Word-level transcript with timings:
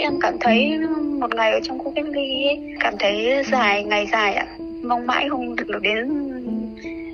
em 0.00 0.20
cảm 0.20 0.36
thấy 0.40 0.78
một 1.20 1.34
ngày 1.34 1.52
ở 1.52 1.60
trong 1.62 1.78
khu 1.78 1.92
cách 1.96 2.04
ly 2.08 2.44
ấy, 2.46 2.74
cảm 2.80 2.94
thấy 2.98 3.42
dài 3.52 3.84
ngày 3.84 4.06
dài 4.12 4.34
ạ 4.34 4.46
mong 4.82 5.06
mãi 5.06 5.28
không 5.28 5.56
được 5.56 5.68
được 5.68 5.82
đến 5.82 6.08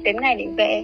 đến 0.03 0.17
ngày 0.21 0.35
để 0.35 0.47
về 0.57 0.83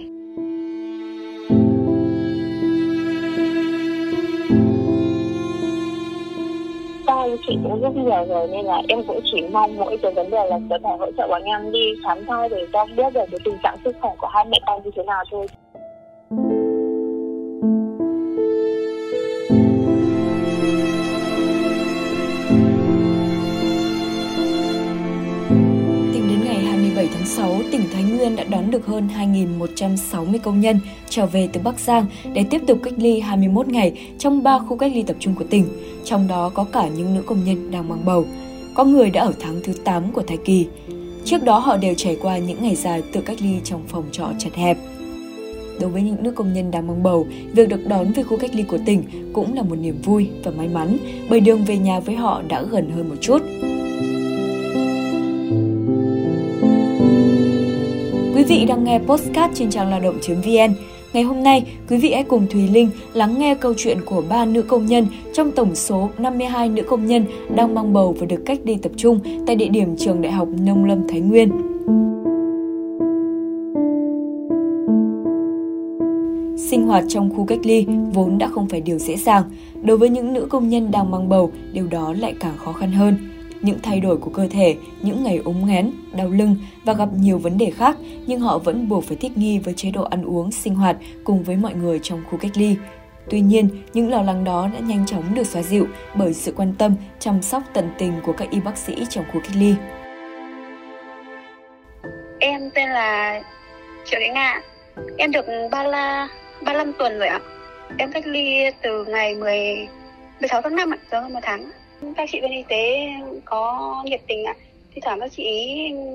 anh 7.23 7.37
chị 7.47 7.57
cũng 7.63 7.81
rất 7.81 7.95
nhiều 7.95 8.25
rồi 8.27 8.47
nên 8.51 8.65
là 8.65 8.81
em 8.87 9.03
cũng 9.07 9.19
chỉ 9.23 9.41
mong 9.51 9.77
mỗi 9.77 9.97
cái 10.01 10.13
vấn 10.13 10.29
đề 10.29 10.47
là 10.49 10.59
có 10.69 10.79
thể 10.83 10.89
hỗ 10.99 11.11
trợ 11.17 11.27
bọn 11.27 11.43
em 11.43 11.71
đi 11.71 11.93
khám 12.03 12.25
thai 12.25 12.49
để 12.49 12.65
cho 12.73 12.85
biết 12.85 13.13
được 13.13 13.25
cái 13.31 13.39
tình 13.45 13.57
trạng 13.63 13.77
sức 13.83 13.95
khỏe 14.01 14.11
của 14.17 14.27
hai 14.27 14.45
mẹ 14.45 14.59
con 14.67 14.83
như 14.83 14.91
thế 14.95 15.03
nào 15.03 15.23
thôi. 15.31 15.47
Tỉnh 27.73 27.89
Thái 27.93 28.03
Nguyên 28.03 28.35
đã 28.35 28.43
đón 28.43 28.71
được 28.71 28.85
hơn 28.85 29.07
2.160 29.17 30.39
công 30.43 30.61
nhân 30.61 30.79
trở 31.09 31.25
về 31.25 31.49
từ 31.53 31.61
Bắc 31.63 31.79
Giang 31.79 32.05
để 32.33 32.45
tiếp 32.49 32.61
tục 32.67 32.79
cách 32.83 32.93
ly 32.97 33.19
21 33.19 33.67
ngày 33.67 33.93
trong 34.19 34.43
3 34.43 34.59
khu 34.59 34.77
cách 34.77 34.91
ly 34.95 35.03
tập 35.03 35.15
trung 35.19 35.35
của 35.35 35.43
tỉnh, 35.49 35.65
trong 36.03 36.27
đó 36.27 36.49
có 36.49 36.63
cả 36.63 36.87
những 36.87 37.15
nữ 37.15 37.21
công 37.21 37.43
nhân 37.43 37.71
đang 37.71 37.89
mang 37.89 38.05
bầu. 38.05 38.25
Có 38.73 38.83
người 38.83 39.09
đã 39.09 39.21
ở 39.21 39.33
tháng 39.39 39.61
thứ 39.63 39.73
8 39.83 40.11
của 40.11 40.21
thai 40.21 40.37
kỳ. 40.45 40.67
Trước 41.25 41.43
đó 41.43 41.59
họ 41.59 41.77
đều 41.77 41.93
trải 41.93 42.17
qua 42.21 42.37
những 42.37 42.63
ngày 42.63 42.75
dài 42.75 43.03
tự 43.13 43.21
cách 43.21 43.41
ly 43.41 43.55
trong 43.63 43.81
phòng 43.87 44.03
trọ 44.11 44.29
chật 44.39 44.55
hẹp. 44.55 44.77
Đối 45.79 45.89
với 45.89 46.01
những 46.01 46.23
nữ 46.23 46.31
công 46.31 46.53
nhân 46.53 46.71
đang 46.71 46.87
mang 46.87 47.03
bầu, 47.03 47.27
việc 47.53 47.69
được 47.69 47.87
đón 47.87 48.11
về 48.11 48.23
khu 48.23 48.37
cách 48.37 48.55
ly 48.55 48.63
của 48.63 48.79
tỉnh 48.85 49.03
cũng 49.33 49.55
là 49.55 49.61
một 49.61 49.75
niềm 49.75 50.01
vui 50.03 50.29
và 50.43 50.51
may 50.51 50.67
mắn 50.67 50.97
bởi 51.29 51.39
đường 51.39 51.65
về 51.65 51.77
nhà 51.77 51.99
với 51.99 52.15
họ 52.15 52.41
đã 52.47 52.63
gần 52.63 52.91
hơn 52.95 53.09
một 53.09 53.17
chút. 53.21 53.41
Quý 58.43 58.59
vị 58.59 58.65
đang 58.65 58.83
nghe 58.83 58.99
postcard 58.99 59.57
trên 59.57 59.69
trang 59.69 59.89
lao 59.89 59.99
động.vn. 59.99 60.73
Ngày 61.13 61.23
hôm 61.23 61.43
nay, 61.43 61.65
quý 61.89 61.97
vị 61.97 62.13
hãy 62.13 62.23
cùng 62.23 62.47
Thùy 62.51 62.67
Linh 62.67 62.89
lắng 63.13 63.39
nghe 63.39 63.55
câu 63.55 63.73
chuyện 63.77 63.97
của 64.05 64.23
ba 64.29 64.45
nữ 64.45 64.61
công 64.61 64.85
nhân 64.85 65.07
trong 65.33 65.51
tổng 65.51 65.75
số 65.75 66.09
52 66.17 66.69
nữ 66.69 66.83
công 66.83 67.07
nhân 67.07 67.25
đang 67.55 67.75
mang 67.75 67.93
bầu 67.93 68.15
và 68.19 68.25
được 68.25 68.43
cách 68.45 68.59
ly 68.63 68.77
tập 68.81 68.91
trung 68.97 69.19
tại 69.47 69.55
địa 69.55 69.67
điểm 69.67 69.95
trường 69.97 70.21
Đại 70.21 70.31
học 70.31 70.47
Nông 70.61 70.85
Lâm 70.85 71.07
Thái 71.07 71.19
Nguyên. 71.19 71.49
Sinh 76.57 76.87
hoạt 76.87 77.03
trong 77.07 77.29
khu 77.35 77.45
cách 77.45 77.59
ly 77.63 77.85
vốn 78.13 78.37
đã 78.37 78.47
không 78.47 78.67
phải 78.67 78.81
điều 78.81 78.97
dễ 78.97 79.15
dàng. 79.17 79.43
Đối 79.83 79.97
với 79.97 80.09
những 80.09 80.33
nữ 80.33 80.45
công 80.49 80.69
nhân 80.69 80.91
đang 80.91 81.11
mang 81.11 81.29
bầu, 81.29 81.51
điều 81.73 81.87
đó 81.87 82.13
lại 82.19 82.33
càng 82.39 82.57
khó 82.57 82.73
khăn 82.73 82.91
hơn 82.91 83.32
những 83.63 83.79
thay 83.83 83.99
đổi 83.99 84.17
của 84.17 84.29
cơ 84.29 84.47
thể, 84.47 84.75
những 85.01 85.23
ngày 85.23 85.37
ốm 85.45 85.65
nghén, 85.65 85.91
đau 86.11 86.29
lưng 86.29 86.55
và 86.83 86.93
gặp 86.93 87.09
nhiều 87.17 87.37
vấn 87.37 87.57
đề 87.57 87.71
khác, 87.71 87.97
nhưng 88.25 88.39
họ 88.39 88.57
vẫn 88.57 88.89
buộc 88.89 89.03
phải 89.03 89.17
thích 89.17 89.37
nghi 89.37 89.59
với 89.59 89.73
chế 89.73 89.91
độ 89.91 90.03
ăn 90.03 90.23
uống, 90.23 90.51
sinh 90.51 90.75
hoạt 90.75 90.97
cùng 91.23 91.43
với 91.43 91.55
mọi 91.55 91.73
người 91.73 91.99
trong 92.03 92.23
khu 92.29 92.37
cách 92.37 92.51
ly. 92.55 92.75
Tuy 93.29 93.41
nhiên, 93.41 93.69
những 93.93 94.09
lo 94.09 94.21
lắng 94.21 94.43
đó 94.43 94.69
đã 94.73 94.79
nhanh 94.79 95.05
chóng 95.05 95.35
được 95.35 95.47
xóa 95.47 95.61
dịu 95.61 95.87
bởi 96.15 96.33
sự 96.33 96.53
quan 96.57 96.73
tâm, 96.77 96.95
chăm 97.19 97.41
sóc 97.41 97.63
tận 97.73 97.89
tình 97.97 98.13
của 98.23 98.33
các 98.33 98.49
y 98.51 98.59
bác 98.59 98.77
sĩ 98.77 98.95
trong 99.09 99.25
khu 99.33 99.39
cách 99.39 99.55
ly. 99.55 99.75
Em 102.39 102.69
tên 102.75 102.89
là 102.89 103.41
Triệu 104.05 104.19
Thị 104.23 104.29
Ngạ. 104.33 104.61
Em 105.17 105.31
được 105.31 105.45
3 105.71 106.27
35 106.61 106.93
tuần 106.99 107.19
rồi 107.19 107.27
ạ. 107.27 107.39
Em 107.97 108.11
cách 108.11 108.27
ly 108.27 108.57
từ 108.81 109.05
ngày 109.05 109.35
10 109.35 109.87
16 110.39 110.61
tháng 110.61 110.75
5 110.75 110.93
ạ, 110.93 110.97
rồi 111.11 111.21
hơn 111.21 111.33
một 111.33 111.39
tháng 111.43 111.71
các 112.17 112.29
chị 112.31 112.41
bên 112.41 112.51
y 112.51 112.63
tế 112.67 113.09
có 113.45 114.03
nhiệt 114.05 114.21
tình 114.27 114.45
ạ. 114.45 114.55
Thì 114.95 115.01
thoảng 115.01 115.19
các 115.19 115.31
chị 115.31 115.45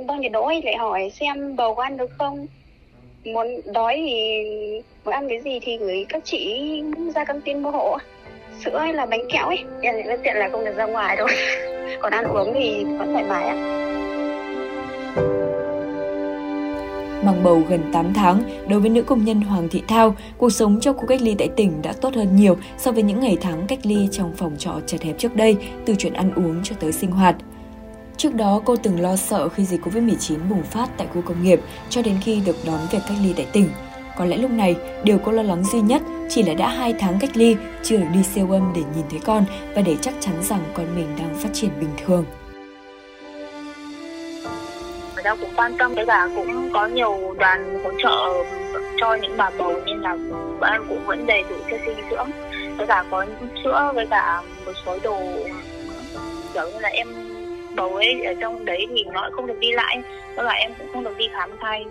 đo 0.08 0.14
nhiệt 0.14 0.32
độ 0.32 0.46
ấy, 0.46 0.62
lại 0.64 0.76
hỏi 0.76 1.10
xem 1.20 1.56
bầu 1.56 1.74
có 1.74 1.82
ăn 1.82 1.96
được 1.96 2.10
không. 2.18 2.46
Muốn 3.24 3.46
đói 3.72 3.94
thì, 4.06 4.42
muốn 5.04 5.14
ăn 5.14 5.28
cái 5.28 5.40
gì 5.40 5.60
thì 5.62 5.76
gửi 5.78 6.06
các 6.08 6.22
chị 6.24 6.62
ra 7.14 7.24
căng 7.24 7.40
tin 7.40 7.62
mua 7.62 7.70
hộ. 7.70 7.96
Sữa 8.64 8.78
hay 8.78 8.92
là 8.92 9.06
bánh 9.06 9.30
kẹo 9.32 9.46
ấy, 9.46 9.58
em 9.82 10.18
tiện 10.22 10.36
là 10.36 10.48
không 10.52 10.64
được 10.64 10.76
ra 10.76 10.86
ngoài 10.86 11.16
thôi 11.18 11.28
còn 12.00 12.12
ăn 12.12 12.24
uống 12.24 12.54
thì 12.54 12.84
vẫn 12.84 13.12
thoải 13.12 13.24
mái 13.24 13.48
ạ. 13.48 13.77
Mang 17.24 17.44
bầu 17.44 17.62
gần 17.68 17.90
8 17.92 18.14
tháng, 18.14 18.42
đối 18.68 18.80
với 18.80 18.90
nữ 18.90 19.02
công 19.02 19.24
nhân 19.24 19.40
Hoàng 19.40 19.68
Thị 19.68 19.82
Thao, 19.88 20.16
cuộc 20.38 20.50
sống 20.50 20.80
trong 20.80 20.96
khu 20.96 21.06
cách 21.06 21.22
ly 21.22 21.34
tại 21.38 21.48
tỉnh 21.48 21.82
đã 21.82 21.92
tốt 21.92 22.14
hơn 22.14 22.36
nhiều 22.36 22.56
so 22.78 22.92
với 22.92 23.02
những 23.02 23.20
ngày 23.20 23.36
tháng 23.40 23.66
cách 23.66 23.78
ly 23.82 24.08
trong 24.12 24.34
phòng 24.36 24.56
trọ 24.58 24.72
chật 24.86 25.02
hẹp 25.02 25.18
trước 25.18 25.36
đây, 25.36 25.56
từ 25.86 25.94
chuyện 25.98 26.12
ăn 26.12 26.34
uống 26.34 26.62
cho 26.62 26.76
tới 26.80 26.92
sinh 26.92 27.10
hoạt. 27.10 27.36
Trước 28.16 28.34
đó, 28.34 28.60
cô 28.64 28.76
từng 28.76 29.00
lo 29.00 29.16
sợ 29.16 29.48
khi 29.48 29.64
dịch 29.64 29.80
Covid-19 29.80 30.48
bùng 30.50 30.62
phát 30.62 30.88
tại 30.96 31.06
khu 31.14 31.22
công 31.22 31.42
nghiệp 31.42 31.60
cho 31.88 32.02
đến 32.02 32.14
khi 32.20 32.40
được 32.46 32.56
đón 32.66 32.80
về 32.90 33.00
cách 33.08 33.16
ly 33.22 33.32
tại 33.36 33.46
tỉnh. 33.52 33.68
Có 34.16 34.24
lẽ 34.24 34.36
lúc 34.36 34.50
này, 34.50 34.76
điều 35.04 35.18
cô 35.18 35.32
lo 35.32 35.42
lắng 35.42 35.64
duy 35.64 35.80
nhất 35.80 36.02
chỉ 36.28 36.42
là 36.42 36.54
đã 36.54 36.68
hai 36.68 36.94
tháng 36.98 37.18
cách 37.20 37.36
ly, 37.36 37.56
chưa 37.82 37.96
được 37.96 38.06
đi 38.14 38.22
siêu 38.22 38.50
âm 38.50 38.72
để 38.74 38.82
nhìn 38.96 39.04
thấy 39.10 39.20
con 39.24 39.44
và 39.74 39.82
để 39.82 39.96
chắc 40.00 40.14
chắn 40.20 40.34
rằng 40.42 40.60
con 40.74 40.94
mình 40.94 41.08
đang 41.18 41.34
phát 41.34 41.50
triển 41.52 41.70
bình 41.80 41.90
thường 42.06 42.24
người 45.18 45.24
ta 45.24 45.34
cũng 45.34 45.50
quan 45.56 45.76
tâm 45.78 45.94
với 45.94 46.06
cả 46.06 46.28
cũng 46.36 46.70
có 46.72 46.86
nhiều 46.86 47.34
đoàn 47.38 47.84
hỗ 47.84 47.90
trợ 47.98 48.44
cho 48.96 49.14
những 49.14 49.36
bà 49.36 49.50
bầu 49.58 49.80
nên 49.86 50.00
là 50.00 50.16
bọn 50.60 50.70
em 50.72 50.82
cũng 50.88 51.06
vẫn 51.06 51.26
đầy 51.26 51.44
đủ 51.50 51.56
cho 51.70 51.76
dinh 51.86 52.10
dưỡng. 52.10 52.30
Với 52.76 52.86
cả 52.86 53.04
có 53.10 53.22
những 53.22 53.48
sữa 53.64 53.92
với 53.94 54.06
cả 54.06 54.42
một 54.66 54.72
số 54.86 54.98
đồ 55.02 55.20
kiểu 56.54 56.70
như 56.72 56.78
là 56.80 56.88
em 56.88 57.08
bầu 57.74 57.94
ấy 57.94 58.24
ở 58.24 58.34
trong 58.40 58.64
đấy 58.64 58.86
thì 58.90 59.04
nó 59.12 59.30
không 59.32 59.46
được 59.46 59.58
đi 59.60 59.72
lại. 59.72 60.02
Với 60.36 60.46
cả 60.46 60.52
em 60.52 60.72
cũng 60.78 60.88
không 60.92 61.04
được 61.04 61.16
đi 61.16 61.28
khám 61.32 61.50
thai. 61.60 61.84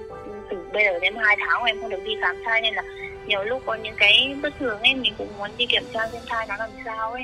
Từ 0.49 0.57
bây 0.73 0.83
giờ 0.83 0.99
đến 0.99 1.15
hai 1.15 1.37
tháng 1.45 1.63
em 1.63 1.81
không 1.81 1.89
được 1.89 2.03
đi 2.03 2.15
khám 2.21 2.35
thai 2.45 2.61
nên 2.61 2.73
là 2.73 2.83
nhiều 3.25 3.43
lúc 3.43 3.61
có 3.65 3.75
những 3.75 3.95
cái 3.97 4.35
bất 4.41 4.53
thường 4.59 4.79
ấy 4.79 4.95
mình 4.95 5.13
cũng 5.17 5.27
muốn 5.37 5.49
đi 5.57 5.65
kiểm 5.65 5.83
tra 5.93 6.07
xem 6.07 6.21
thai 6.27 6.45
nó 6.49 6.55
làm 6.59 6.69
sao 6.85 7.11
ấy. 7.11 7.23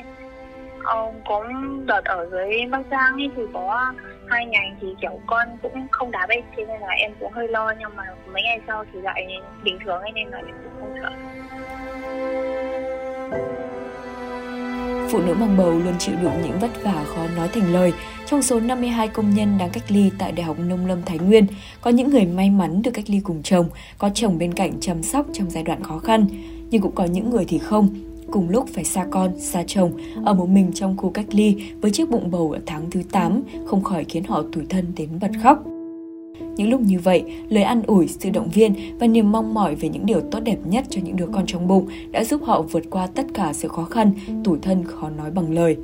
Ờ, 0.84 1.12
có 1.28 1.50
đợt 1.86 2.06
ở 2.06 2.30
dưới 2.31 2.52
bắc 2.72 2.81
giang 2.92 3.13
ấy 3.13 3.30
thì 3.36 3.44
có 3.53 3.94
hai 4.34 4.46
ngày 4.46 4.74
thì 4.82 4.88
kiểu 5.02 5.20
con 5.26 5.48
cũng 5.62 5.88
không 5.92 6.12
đá 6.12 6.26
bay 6.30 6.44
thế 6.58 6.66
nên 6.66 6.82
là 6.82 6.88
em 6.88 7.12
cũng 7.20 7.32
hơi 7.32 7.48
lo 7.48 7.74
nhưng 7.80 7.96
mà 7.96 8.04
mấy 8.34 8.44
ngày 8.44 8.60
sau 8.68 8.86
thì 8.94 9.02
lại 9.02 9.28
bình 9.64 9.78
thường 9.86 10.02
ấy 10.02 10.12
nên 10.16 10.28
là 10.28 10.38
em 10.38 10.56
cũng 10.64 10.74
không 10.80 10.96
sợ 11.02 11.10
Phụ 15.12 15.20
nữ 15.20 15.34
mang 15.34 15.58
bầu 15.58 15.72
luôn 15.72 15.94
chịu 16.00 16.16
đựng 16.22 16.42
những 16.44 16.60
vất 16.60 16.84
vả 16.84 17.04
khó 17.08 17.28
nói 17.36 17.48
thành 17.48 17.74
lời. 17.74 17.94
Trong 18.26 18.42
số 18.42 18.60
52 18.60 19.08
công 19.08 19.30
nhân 19.36 19.58
đang 19.60 19.70
cách 19.70 19.84
ly 19.88 20.12
tại 20.18 20.32
Đại 20.32 20.44
học 20.44 20.58
Nông 20.60 20.86
Lâm 20.86 21.04
Thái 21.04 21.20
Nguyên, 21.20 21.46
có 21.82 21.92
những 21.92 22.10
người 22.10 22.26
may 22.26 22.50
mắn 22.50 22.82
được 22.82 22.92
cách 22.94 23.06
ly 23.08 23.20
cùng 23.24 23.44
chồng, 23.44 23.70
có 23.98 24.10
chồng 24.14 24.38
bên 24.38 24.54
cạnh 24.54 24.72
chăm 24.82 25.04
sóc 25.04 25.26
trong 25.34 25.50
giai 25.50 25.64
đoạn 25.64 25.84
khó 25.84 26.00
khăn. 26.00 26.26
Nhưng 26.70 26.82
cũng 26.82 26.96
có 26.96 27.06
những 27.06 27.30
người 27.30 27.46
thì 27.48 27.58
không, 27.58 27.90
cùng 28.34 28.50
lúc 28.50 28.68
phải 28.68 28.84
xa 28.84 29.06
con, 29.12 29.32
xa 29.40 29.64
chồng, 29.68 29.92
ở 30.26 30.34
một 30.34 30.50
mình 30.50 30.72
trong 30.74 30.98
khu 30.98 31.10
cách 31.10 31.26
ly 31.32 31.56
với 31.82 31.92
chiếc 31.92 32.10
bụng 32.10 32.32
bầu 32.32 32.52
ở 32.52 32.60
tháng 32.66 32.90
thứ 32.92 33.02
8 33.12 33.42
không 33.66 33.84
khỏi 33.84 34.04
khiến 34.04 34.24
họ 34.24 34.44
tủi 34.52 34.64
thân 34.70 34.86
đến 34.98 35.10
bật 35.22 35.32
khóc. 35.44 35.64
Những 36.56 36.70
lúc 36.70 36.82
như 36.82 37.00
vậy, 37.00 37.24
lời 37.50 37.64
an 37.64 37.84
ủi, 37.88 38.08
sự 38.08 38.30
động 38.30 38.50
viên 38.54 38.74
và 39.00 39.08
niềm 39.08 39.32
mong 39.32 39.54
mỏi 39.54 39.76
về 39.76 39.90
những 39.90 40.06
điều 40.06 40.22
tốt 40.32 40.40
đẹp 40.40 40.58
nhất 40.66 40.86
cho 40.90 41.02
những 41.04 41.16
đứa 41.16 41.28
con 41.32 41.46
trong 41.46 41.68
bụng 41.68 41.88
đã 42.12 42.24
giúp 42.24 42.42
họ 42.44 42.62
vượt 42.62 42.84
qua 42.90 43.08
tất 43.08 43.26
cả 43.34 43.54
sự 43.54 43.68
khó 43.68 43.84
khăn, 43.84 44.12
tủi 44.44 44.58
thân 44.62 44.84
khó 44.84 45.10
nói 45.10 45.32
bằng 45.32 45.54
lời. 45.54 45.78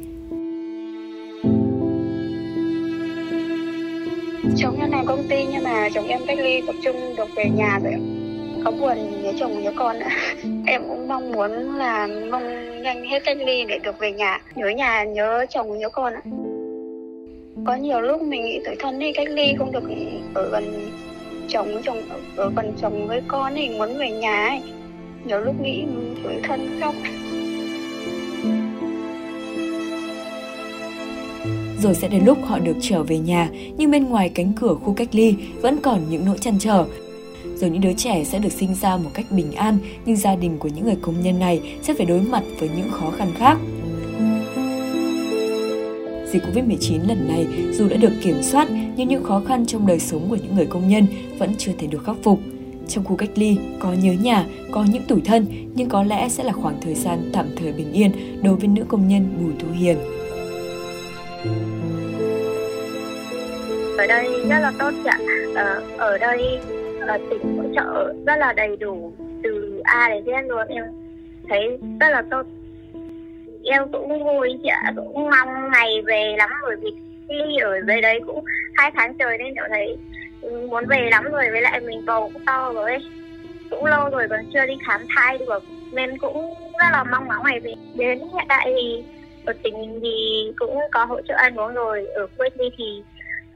Chồng 4.58 4.80
em 4.80 4.92
làm 4.92 5.06
công 5.06 5.28
ty 5.30 5.46
nhưng 5.52 5.64
mà 5.64 5.90
chồng 5.94 6.08
em 6.08 6.22
cách 6.28 6.40
ly 6.40 6.62
tập 6.68 6.76
trung 6.84 6.96
được 7.18 7.28
về 7.36 7.50
nhà 7.56 7.80
rồi 7.84 8.19
có 8.66 8.72
buồn 8.72 9.24
nhớ 9.24 9.34
chồng 9.40 9.64
nhớ 9.64 9.72
con 9.76 10.00
ạ 10.00 10.10
em 10.66 10.82
cũng 10.90 11.08
mong 11.08 11.32
muốn 11.32 11.78
là 11.78 12.08
mong 12.32 12.60
nhanh 12.82 13.06
hết 13.06 13.24
cách 13.26 13.38
ly 13.38 13.66
để 13.66 13.80
được 13.80 14.00
về 14.00 14.12
nhà. 14.12 14.42
Nhớ 14.56 14.70
nhà 14.70 15.04
nhớ 15.04 15.46
chồng 15.50 15.80
nhớ 15.80 15.90
con 15.90 16.14
ạ. 16.14 16.22
Có 17.66 17.76
nhiều 17.76 18.02
lúc 18.02 18.22
mình 18.22 18.46
nghĩ 18.46 18.60
tuổi 18.66 18.76
thân 18.80 19.00
đi 19.00 19.14
cách 19.14 19.30
ly 19.30 19.54
không 19.58 19.72
được 19.72 19.84
ở 20.34 20.50
gần 20.50 20.90
chồng 21.48 21.82
chồng 21.84 22.02
ở 22.36 22.52
gần 22.56 22.74
chồng 22.82 23.08
với 23.08 23.22
con 23.28 23.54
thì 23.56 23.70
muốn 23.70 23.98
về 23.98 24.12
nhà 24.12 24.48
ấy. 24.48 24.62
Nhiều 25.26 25.40
lúc 25.40 25.62
nghĩ 25.62 25.84
tuổi 26.24 26.34
thân 26.44 26.80
khóc 26.82 26.96
rồi 31.82 31.96
sẽ 31.96 32.08
đến 32.08 32.26
lúc 32.26 32.38
họ 32.46 32.60
được 32.60 32.76
trở 32.82 33.04
về 33.04 33.18
nhà, 33.18 33.50
nhưng 33.78 33.92
bên 33.92 34.06
ngoài 34.06 34.32
cánh 34.36 34.54
cửa 34.62 34.76
khu 34.76 34.94
cách 34.94 35.08
ly 35.12 35.36
vẫn 35.62 35.78
còn 35.82 36.02
những 36.10 36.26
nỗi 36.26 36.38
chăn 36.38 36.60
trở 36.60 36.86
rồi 37.60 37.70
những 37.70 37.82
đứa 37.82 37.94
trẻ 37.94 38.24
sẽ 38.24 38.40
được 38.40 38.52
sinh 38.52 38.76
ra 38.76 38.98
một 38.98 39.10
cách 39.14 39.26
bình 39.30 39.52
an, 39.52 39.78
nhưng 40.06 40.16
gia 40.16 40.36
đình 40.36 40.58
của 40.58 40.70
những 40.70 40.86
người 40.86 40.98
công 41.02 41.22
nhân 41.22 41.40
này 41.40 41.78
sẽ 41.82 41.94
phải 41.94 42.06
đối 42.06 42.22
mặt 42.22 42.44
với 42.60 42.70
những 42.78 42.92
khó 42.92 43.12
khăn 43.12 43.32
khác. 43.38 43.58
Dịch 46.32 46.44
Covid-19 46.44 47.08
lần 47.08 47.28
này 47.28 47.48
dù 47.74 47.90
đã 47.90 47.98
được 47.98 48.12
kiểm 48.22 48.44
soát 48.44 48.68
nhưng 48.96 49.08
những 49.08 49.24
khó 49.24 49.42
khăn 49.48 49.66
trong 49.66 49.88
đời 49.88 50.00
sống 50.00 50.30
của 50.30 50.36
những 50.36 50.56
người 50.56 50.66
công 50.66 50.90
nhân 50.90 51.08
vẫn 51.38 51.56
chưa 51.58 51.72
thể 51.80 51.88
được 51.88 52.04
khắc 52.06 52.16
phục. 52.24 52.40
Trong 52.88 53.04
khu 53.04 53.16
cách 53.16 53.30
ly, 53.36 53.58
có 53.80 53.94
nhớ 53.94 54.14
nhà, 54.14 54.46
có 54.72 54.84
những 54.84 55.04
tủi 55.04 55.22
thân, 55.22 55.46
nhưng 55.76 55.90
có 55.90 56.04
lẽ 56.04 56.30
sẽ 56.30 56.44
là 56.44 56.52
khoảng 56.52 56.82
thời 56.82 56.96
gian 56.96 57.30
tạm 57.34 57.46
thời 57.56 57.72
bình 57.72 57.94
yên 57.94 58.12
đối 58.44 58.56
với 58.56 58.68
nữ 58.68 58.84
công 58.88 59.08
nhân 59.08 59.38
Bùi 59.40 59.54
Thu 59.60 59.68
Hiền. 59.72 59.98
ở 64.00 64.08
đây 64.08 64.30
rất 64.50 64.60
là 64.60 64.74
tốt 64.80 64.92
ạ 65.06 65.20
ờ, 65.56 65.82
ở 65.98 66.18
đây 66.18 66.60
ở 67.10 67.18
tỉnh 67.30 67.58
hỗ 67.58 67.64
trợ 67.76 68.14
rất 68.28 68.36
là 68.38 68.54
đầy 68.54 68.76
đủ, 68.78 69.14
từ 69.44 69.82
A 69.84 70.10
đến 70.10 70.24
Z 70.24 70.48
luôn 70.48 70.68
em. 70.68 70.84
Thấy 71.50 71.78
rất 72.00 72.10
là 72.10 72.24
tốt. 72.32 72.46
Em 73.64 73.92
cũng 73.92 74.24
vui, 74.24 74.60
chị 74.64 74.70
ạ, 74.70 74.94
cũng 74.96 75.30
mong 75.30 75.72
ngày 75.72 76.02
về 76.06 76.36
lắm, 76.38 76.50
bởi 76.62 76.76
vì 76.82 76.90
khi 77.30 77.58
ở 77.58 77.72
về 77.88 78.02
đấy 78.02 78.20
cũng 78.26 78.44
hai 78.76 78.92
tháng 78.96 79.18
trời 79.18 79.38
nên 79.38 79.54
cậu 79.56 79.66
thấy 79.70 79.98
muốn 80.70 80.86
về 80.86 81.10
lắm 81.12 81.24
rồi, 81.24 81.50
với 81.52 81.62
lại 81.62 81.80
mình 81.80 82.06
bầu 82.06 82.30
cũng 82.34 82.46
to 82.46 82.72
rồi. 82.76 82.98
Cũng 83.70 83.86
lâu 83.86 84.10
rồi 84.10 84.28
còn 84.30 84.40
chưa 84.54 84.66
đi 84.66 84.74
khám 84.88 85.02
thai 85.16 85.38
được, 85.38 85.64
nên 85.92 86.18
cũng 86.18 86.54
rất 86.80 86.88
là 86.92 87.04
mong 87.04 87.28
ngóng 87.28 87.44
ngày 87.46 87.60
về. 87.60 87.74
Đến 87.96 88.20
hiện 88.20 88.46
tại 88.50 88.72
thì 88.76 89.04
ở 89.46 89.54
tỉnh 89.64 89.74
mình 89.74 90.00
thì 90.04 90.52
cũng 90.56 90.78
có 90.92 91.06
hỗ 91.06 91.22
trợ 91.22 91.34
ăn 91.38 91.56
uống 91.56 91.74
rồi, 91.74 92.08
ở 92.08 92.28
quê 92.38 92.50
thì 92.78 93.04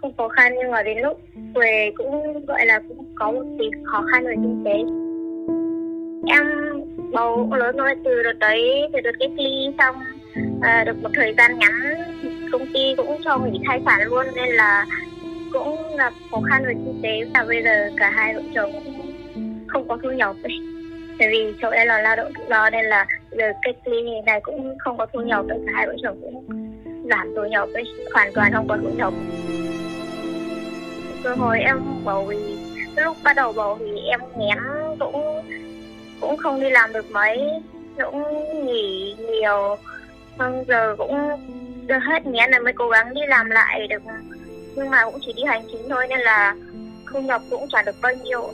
không 0.03 0.13
khó 0.17 0.27
khăn 0.27 0.53
nhưng 0.57 0.71
mà 0.71 0.83
đến 0.83 0.97
lúc 0.97 1.21
về 1.55 1.91
cũng 1.97 2.45
gọi 2.45 2.65
là 2.65 2.81
cũng 2.87 3.05
có 3.15 3.31
một 3.31 3.43
tí 3.59 3.65
khó 3.83 4.05
khăn 4.11 4.25
về 4.25 4.35
kinh 4.35 4.63
tế. 4.65 4.77
Em 6.27 6.45
bầu 7.11 7.49
lớn 7.53 7.77
rồi 7.77 7.95
từ 8.05 8.23
đợt 8.23 8.39
đấy 8.39 8.89
từ 8.93 8.99
đợt 9.01 9.11
cách 9.19 9.31
ly 9.37 9.73
xong 9.77 9.95
à, 10.61 10.83
được 10.83 11.03
một 11.03 11.09
thời 11.13 11.33
gian 11.37 11.59
ngắn 11.59 11.71
công 12.51 12.65
ty 12.73 12.95
cũng 12.97 13.17
cho 13.23 13.37
nghỉ 13.37 13.59
thai 13.67 13.81
sản 13.85 14.01
luôn 14.03 14.25
nên 14.35 14.49
là 14.49 14.85
cũng 15.53 15.97
gặp 15.97 16.13
khó 16.31 16.41
khăn 16.49 16.63
về 16.65 16.73
kinh 16.73 16.99
tế. 17.03 17.23
Và 17.33 17.45
bây 17.47 17.63
giờ 17.63 17.89
cả 17.97 18.09
hai 18.09 18.33
vợ 18.33 18.41
chồng 18.55 18.71
không 19.67 19.87
có 19.87 19.97
thu 20.03 20.09
nhập 20.11 20.35
ấy. 20.43 20.53
Tại 21.19 21.29
vì 21.29 21.53
chỗ 21.61 21.69
em 21.69 21.87
là 21.87 22.01
lao 22.01 22.15
động 22.15 22.31
tự 22.37 22.43
do 22.49 22.69
nên 22.69 22.85
là 22.85 23.05
giờ 23.31 23.51
cách 23.61 23.75
ly 23.85 24.01
này 24.25 24.39
cũng 24.43 24.77
không 24.79 24.97
có 24.97 25.05
thu 25.13 25.19
nhập 25.21 25.45
cả 25.49 25.55
hai 25.73 25.87
vợ 25.87 25.95
chồng 26.03 26.17
cũng 26.21 26.45
giảm 27.09 27.33
thu 27.35 27.45
nhập 27.45 27.69
ấy, 27.73 27.83
hoàn 28.13 28.33
toàn 28.33 28.51
không 28.53 28.67
có 28.67 28.77
thu 28.83 28.89
nhập 28.97 29.13
rồi 31.23 31.35
hồi 31.37 31.59
em 31.59 31.77
bầu 32.03 32.27
thì 32.31 32.57
lúc 32.95 33.17
bắt 33.23 33.35
đầu 33.35 33.53
bầu 33.53 33.77
thì 33.79 34.01
em 34.07 34.19
nghén 34.37 34.57
cũng 34.99 35.41
cũng 36.21 36.37
không 36.37 36.61
đi 36.61 36.69
làm 36.69 36.93
được 36.93 37.11
mấy 37.11 37.39
cũng 38.03 38.23
nghỉ 38.65 39.15
nhiều 39.19 39.77
xong 40.39 40.63
giờ 40.67 40.95
cũng 40.97 41.17
được 41.87 41.99
hết 42.01 42.25
nghén 42.25 42.51
là 42.51 42.59
mới 42.59 42.73
cố 42.73 42.89
gắng 42.89 43.13
đi 43.13 43.21
làm 43.27 43.49
lại 43.49 43.87
được. 43.87 44.01
Nhưng 44.75 44.89
mà 44.89 45.05
cũng 45.05 45.19
chỉ 45.25 45.33
đi 45.33 45.43
hành 45.43 45.63
chính 45.71 45.89
thôi 45.89 46.07
nên 46.09 46.19
là 46.19 46.55
thu 47.11 47.21
nhập 47.21 47.41
cũng 47.49 47.67
trả 47.69 47.81
được 47.81 47.95
bao 48.01 48.13
nhiêu. 48.23 48.49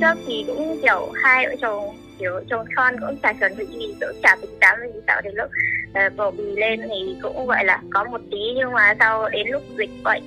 Trước 0.00 0.22
thì 0.26 0.44
cũng 0.46 0.80
kiểu 0.82 1.10
hai 1.22 1.46
vợ 1.46 1.54
chồng 1.60 1.96
kiểu 2.18 2.40
chồng 2.50 2.66
con 2.76 2.94
cũng 3.00 3.16
chả 3.22 3.32
chuẩn 3.32 3.56
bị 3.56 3.66
gì 3.66 3.94
cũng 4.00 4.20
chả 4.22 4.36
tính 4.40 4.50
toán 4.60 4.92
gì 4.94 5.00
tạo 5.06 5.20
đến 5.24 5.34
lúc 5.36 5.50
ờ, 5.94 6.06
uh, 6.06 6.12
bầu 6.16 6.30
bì 6.30 6.44
lên 6.44 6.80
thì 6.88 7.16
cũng 7.22 7.46
gọi 7.46 7.64
là 7.64 7.82
có 7.90 8.04
một 8.04 8.20
tí 8.30 8.38
nhưng 8.56 8.72
mà 8.72 8.94
sau 8.98 9.28
đến 9.28 9.46
lúc 9.48 9.62
dịch 9.78 9.90
bệnh 10.04 10.22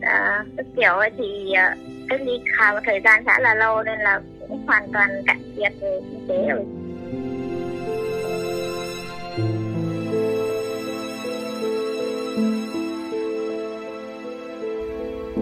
à, 0.00 0.44
kiểu 0.76 0.92
ấy 0.92 1.10
thì 1.18 1.52
à, 1.52 1.76
cách 2.08 2.20
ly 2.24 2.32
khá 2.52 2.72
một 2.72 2.80
thời 2.86 3.00
gian 3.04 3.24
khá 3.24 3.40
là 3.40 3.54
lâu 3.54 3.82
nên 3.82 3.98
là 3.98 4.20
cũng 4.48 4.66
hoàn 4.66 4.92
toàn 4.92 5.08
cạn 5.26 5.42
kiệt 5.56 5.72
về 5.80 6.00
kinh 6.10 6.28
tế 6.28 6.48
rồi 6.48 6.64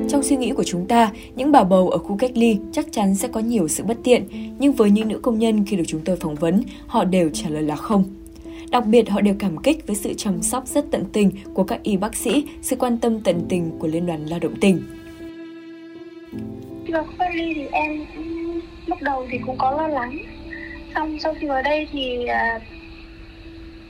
Trong 0.09 0.23
suy 0.23 0.37
nghĩ 0.37 0.53
của 0.53 0.65
chúng 0.65 0.87
ta, 0.87 1.11
những 1.37 1.53
bà 1.53 1.65
bầu 1.65 1.91
ở 1.91 1.99
khu 1.99 2.17
cách 2.17 2.31
ly 2.35 2.59
chắc 2.73 2.87
chắn 2.93 3.15
sẽ 3.15 3.29
có 3.29 3.41
nhiều 3.41 3.69
sự 3.69 3.85
bất 3.85 3.97
tiện, 4.05 4.25
nhưng 4.59 4.73
với 4.73 4.91
những 4.91 5.09
nữ 5.09 5.19
công 5.23 5.39
nhân 5.39 5.65
khi 5.67 5.77
được 5.77 5.85
chúng 5.87 6.01
tôi 6.05 6.17
phỏng 6.17 6.35
vấn, 6.35 6.63
họ 6.87 7.05
đều 7.05 7.31
trả 7.33 7.49
lời 7.49 7.63
là 7.63 7.77
không. 7.77 8.05
Đặc 8.73 8.87
biệt 8.87 9.11
họ 9.11 9.21
đều 9.21 9.35
cảm 9.39 9.59
kích 9.59 9.87
với 9.87 9.97
sự 9.97 10.15
chăm 10.17 10.43
sóc 10.43 10.67
rất 10.67 10.85
tận 10.91 11.05
tình 11.13 11.31
của 11.55 11.65
các 11.65 11.83
y 11.83 11.97
bác 11.97 12.15
sĩ, 12.15 12.45
sự 12.63 12.77
quan 12.77 12.99
tâm 12.99 13.21
tận 13.21 13.47
tình 13.49 13.79
của 13.79 13.87
Liên 13.87 14.07
đoàn 14.07 14.27
Lao 14.27 14.39
động 14.39 14.55
tỉnh. 14.61 14.83
Khi 16.87 16.93
vào 16.93 17.05
khu 17.05 17.13
cách 17.19 17.35
ly 17.35 17.53
thì 17.55 17.67
em 17.73 18.07
lúc 18.87 18.99
đầu 19.03 19.27
thì 19.31 19.39
cũng 19.47 19.59
có 19.59 19.71
lo 19.71 19.89
lắng. 19.89 20.19
Xong 20.95 21.19
sau 21.19 21.35
khi 21.41 21.47
vào 21.47 21.63
đây 21.63 21.89
thì 21.93 22.27
à, 22.27 22.61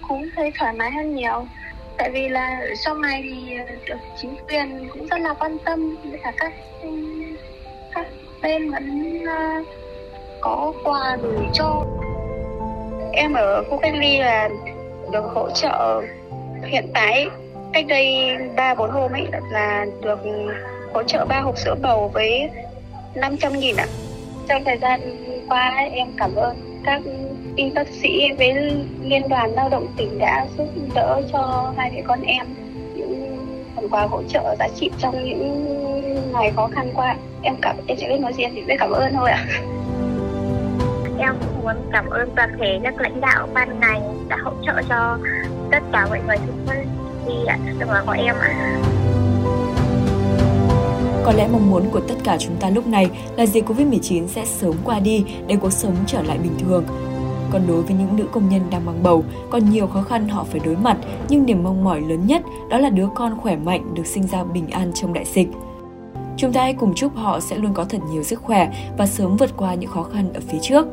cũng 0.09 0.29
thấy 0.37 0.53
thoải 0.59 0.73
mái 0.73 0.91
hơn 0.91 1.15
nhiều 1.15 1.47
tại 1.99 2.11
vì 2.11 2.29
là 2.29 2.61
sau 2.85 2.95
này 2.95 3.23
thì 3.23 3.57
à, 3.57 3.65
được 3.87 3.97
chính 4.23 4.35
quyền 4.49 4.89
cũng 4.93 5.07
rất 5.07 5.21
là 5.21 5.35
quan 5.35 5.57
tâm 5.65 5.97
với 6.05 6.19
cả 6.23 6.33
các 6.37 6.53
các 7.95 8.07
bên 8.43 8.71
vẫn 8.71 9.19
à, 9.27 9.63
có 10.41 10.73
quà 10.85 11.17
gửi 11.23 11.47
cho 11.55 11.87
em 13.13 13.33
ở 13.33 13.65
khu 13.71 13.79
cách 13.83 13.95
ly 13.95 14.19
là 14.19 14.49
được 15.13 15.25
hỗ 15.35 15.51
trợ 15.51 16.03
hiện 16.65 16.91
tại 16.95 17.27
cách 17.73 17.85
đây 17.89 18.37
ba, 18.57 18.75
bốn 18.75 18.91
hôm 18.91 19.13
ấy 19.13 19.27
là 19.51 19.87
được 20.03 20.19
hỗ 20.95 21.03
trợ 21.03 21.25
ba 21.25 21.41
hộp 21.41 21.59
sữa 21.59 21.75
bầu 21.83 22.11
với 22.15 22.51
500 23.15 23.53
nghìn 23.53 23.77
ạ. 23.77 23.87
Trong 24.49 24.65
thời 24.65 24.79
gian 24.79 25.01
qua 25.49 25.73
em 25.93 26.09
cảm 26.17 26.35
ơn 26.35 26.57
các 26.85 27.03
y 27.57 27.71
bác 27.71 27.89
sĩ 27.89 28.33
với 28.39 28.55
liên 29.03 29.29
đoàn 29.29 29.53
lao 29.55 29.69
động 29.69 29.87
tỉnh 29.97 30.19
đã 30.19 30.47
giúp 30.59 30.69
đỡ 30.95 31.23
cho 31.33 31.73
hai 31.77 31.91
mẹ 31.95 32.03
con 32.07 32.23
em 32.23 32.47
những 32.95 33.37
phần 33.77 33.89
quà 33.89 34.07
hỗ 34.07 34.23
trợ 34.23 34.57
giá 34.59 34.69
trị 34.77 34.91
trong 34.99 35.25
những 35.25 36.33
ngày 36.33 36.53
khó 36.57 36.69
khăn 36.73 36.91
qua. 36.95 37.17
Em 37.43 37.55
cảm, 37.63 37.77
em 37.87 37.99
sẽ 37.99 38.09
biết 38.09 38.21
nói 38.21 38.33
gì 38.33 38.45
em 38.45 38.53
chỉ 38.55 38.63
biết 38.63 38.77
cảm 38.79 38.91
ơn 38.91 39.13
thôi 39.15 39.31
ạ. 39.31 39.47
Em 41.19 41.35
muốn 41.63 41.77
cảm 41.93 42.11
ơn 42.11 42.31
toàn 42.37 42.57
thể 42.61 42.81
các 42.83 42.95
lãnh 43.01 43.21
đạo 43.21 43.49
ban 43.55 43.81
ngành 43.81 44.12
đã 44.33 44.39
hỗ 44.45 44.53
trợ 44.67 44.83
cho 44.89 45.19
tất 45.71 45.83
cả 45.93 46.07
mọi 46.09 46.21
người 46.27 46.37
xung 46.37 46.67
quanh 46.67 46.87
đi 47.27 47.35
ạ 47.47 47.59
trong 47.81 47.89
đó 47.89 48.03
có 48.07 48.13
em 48.13 48.37
ạ 48.41 48.81
có 51.25 51.33
lẽ 51.33 51.49
mong 51.53 51.71
muốn 51.71 51.91
của 51.91 52.01
tất 52.01 52.15
cả 52.25 52.37
chúng 52.41 52.57
ta 52.57 52.71
lúc 52.71 52.87
này 52.87 53.11
là 53.37 53.47
dịch 53.47 53.69
Covid-19 53.69 54.27
sẽ 54.27 54.45
sớm 54.45 54.75
qua 54.85 55.01
đi 55.01 55.25
để 55.47 55.57
cuộc 55.57 55.73
sống 55.73 55.95
trở 56.07 56.23
lại 56.23 56.39
bình 56.39 56.53
thường. 56.59 56.85
Còn 57.51 57.63
đối 57.69 57.83
với 57.83 57.97
những 57.97 58.17
nữ 58.17 58.25
công 58.33 58.49
nhân 58.49 58.61
đang 58.71 58.87
mang 58.87 59.03
bầu, 59.03 59.25
còn 59.51 59.71
nhiều 59.71 59.87
khó 59.87 60.03
khăn 60.03 60.29
họ 60.29 60.45
phải 60.45 60.61
đối 60.65 60.77
mặt, 60.77 60.97
nhưng 61.29 61.47
niềm 61.47 61.63
mong 61.63 61.85
mỏi 61.85 62.01
lớn 62.01 62.27
nhất 62.27 62.43
đó 62.71 62.79
là 62.79 62.91
đứa 62.91 63.09
con 63.15 63.39
khỏe 63.41 63.57
mạnh 63.57 63.95
được 63.95 64.07
sinh 64.07 64.27
ra 64.27 64.45
bình 64.45 64.71
an 64.71 64.93
trong 64.95 65.13
đại 65.13 65.25
dịch. 65.25 65.49
Chúng 66.37 66.53
ta 66.53 66.63
hãy 66.63 66.75
cùng 66.75 66.95
chúc 66.95 67.17
họ 67.17 67.41
sẽ 67.41 67.57
luôn 67.57 67.75
có 67.75 67.85
thật 67.85 67.99
nhiều 68.11 68.23
sức 68.23 68.41
khỏe 68.43 68.73
và 68.99 69.07
sớm 69.07 69.37
vượt 69.37 69.51
qua 69.57 69.75
những 69.75 69.91
khó 69.91 70.03
khăn 70.03 70.33
ở 70.35 70.41
phía 70.49 70.59
trước. 70.63 70.87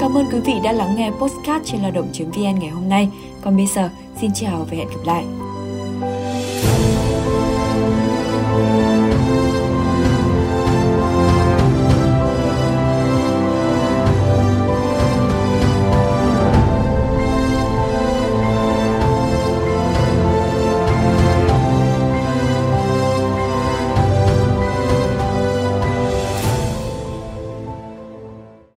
Cảm 0.00 0.14
ơn 0.14 0.26
quý 0.32 0.40
vị 0.40 0.52
đã 0.64 0.72
lắng 0.72 0.94
nghe 0.96 1.10
postcard 1.10 1.70
trên 1.70 1.80
lao 1.80 1.90
động.vn 1.90 2.58
ngày 2.58 2.70
hôm 2.70 2.88
nay. 2.88 3.08
Còn 3.42 3.56
bây 3.56 3.66
giờ, 3.66 3.90
xin 4.20 4.30
chào 4.34 4.66
và 4.70 4.76
hẹn 4.76 4.88
gặp 4.88 5.04
lại. 5.04 5.24